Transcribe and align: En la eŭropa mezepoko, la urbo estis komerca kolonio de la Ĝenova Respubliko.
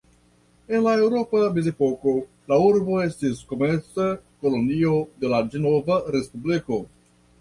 En 0.75 0.81
la 0.85 0.93
eŭropa 1.01 1.41
mezepoko, 1.57 2.13
la 2.53 2.57
urbo 2.69 2.97
estis 3.03 3.43
komerca 3.51 4.07
kolonio 4.47 4.95
de 5.23 5.35
la 5.35 5.43
Ĝenova 5.53 5.99
Respubliko. 6.17 6.81